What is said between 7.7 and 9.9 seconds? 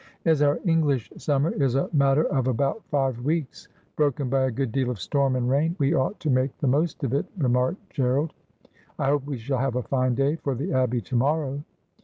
Gerald.' I hope we shall have a